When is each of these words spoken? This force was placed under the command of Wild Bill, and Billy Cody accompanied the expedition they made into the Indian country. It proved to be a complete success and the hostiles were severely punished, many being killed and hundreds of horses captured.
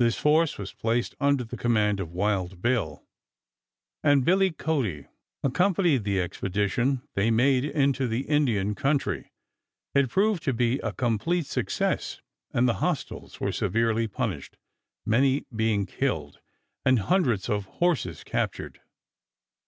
This 0.00 0.16
force 0.16 0.58
was 0.58 0.72
placed 0.72 1.14
under 1.20 1.44
the 1.44 1.56
command 1.56 2.00
of 2.00 2.10
Wild 2.10 2.60
Bill, 2.60 3.06
and 4.02 4.24
Billy 4.24 4.50
Cody 4.50 5.06
accompanied 5.44 6.02
the 6.02 6.20
expedition 6.20 7.06
they 7.14 7.30
made 7.30 7.64
into 7.64 8.08
the 8.08 8.22
Indian 8.22 8.74
country. 8.74 9.30
It 9.94 10.10
proved 10.10 10.42
to 10.42 10.52
be 10.52 10.80
a 10.80 10.90
complete 10.92 11.46
success 11.46 12.20
and 12.50 12.68
the 12.68 12.82
hostiles 12.82 13.38
were 13.38 13.52
severely 13.52 14.08
punished, 14.08 14.56
many 15.06 15.44
being 15.54 15.86
killed 15.86 16.40
and 16.84 16.98
hundreds 16.98 17.48
of 17.48 17.66
horses 17.66 18.24
captured. 18.24 18.80